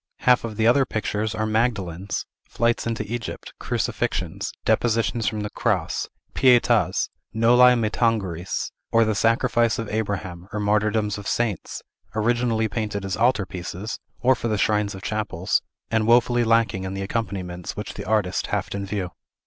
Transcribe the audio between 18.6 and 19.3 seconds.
in view.